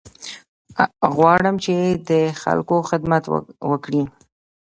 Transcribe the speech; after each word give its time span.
غواړم 1.15 1.55
چې 1.65 1.75
د 2.09 2.11
خلکو 2.41 2.75
خدمت 2.89 3.23
وکړې. 3.71 4.03